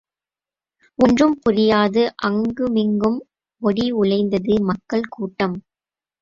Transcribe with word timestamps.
ஒன்றும் 0.99 1.35
புரியாது 1.41 2.03
அங்குமிங்கும் 2.19 3.19
ஒடி 3.61 3.85
உலைந்தது 3.91 4.55
மக்கள் 4.61 5.05
கூட்டம். 5.09 5.55